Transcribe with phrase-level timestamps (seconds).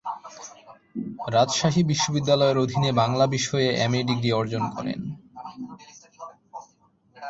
[1.27, 4.99] রাজশাহী বিশ্ববিদ্যালয়ের অধীনে বাংলা বিষয়ে এমএ ডিগ্রি অর্জন করেন।